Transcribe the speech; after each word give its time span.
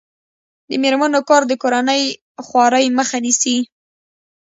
د 0.69 0.71
میرمنو 0.83 1.19
کار 1.29 1.43
د 1.47 1.53
کورنۍ 1.61 2.03
خوارۍ 2.45 2.85
مخه 2.97 3.17
نیسي. 3.25 3.57